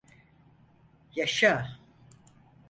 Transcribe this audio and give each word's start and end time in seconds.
Yaşa! 1.15 1.79